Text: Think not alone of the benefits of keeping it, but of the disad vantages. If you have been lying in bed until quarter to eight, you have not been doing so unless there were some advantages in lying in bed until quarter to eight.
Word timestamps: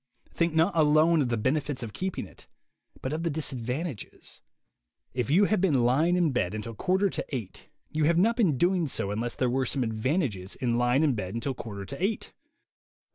Think 0.33 0.55
not 0.55 0.75
alone 0.75 1.21
of 1.21 1.29
the 1.29 1.37
benefits 1.37 1.83
of 1.83 1.93
keeping 1.93 2.25
it, 2.25 2.47
but 3.03 3.13
of 3.13 3.21
the 3.21 3.29
disad 3.29 3.61
vantages. 3.61 4.41
If 5.13 5.29
you 5.29 5.45
have 5.45 5.61
been 5.61 5.83
lying 5.83 6.15
in 6.15 6.31
bed 6.31 6.55
until 6.55 6.73
quarter 6.73 7.07
to 7.11 7.25
eight, 7.29 7.69
you 7.91 8.05
have 8.05 8.17
not 8.17 8.35
been 8.35 8.57
doing 8.57 8.87
so 8.87 9.11
unless 9.11 9.35
there 9.35 9.47
were 9.47 9.67
some 9.67 9.83
advantages 9.83 10.55
in 10.55 10.79
lying 10.79 11.03
in 11.03 11.13
bed 11.13 11.35
until 11.35 11.53
quarter 11.53 11.85
to 11.85 12.03
eight. 12.03 12.33